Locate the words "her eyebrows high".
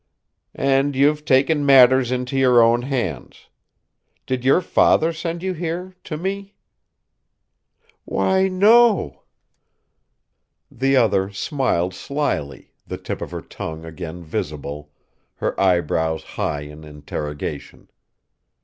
15.35-16.61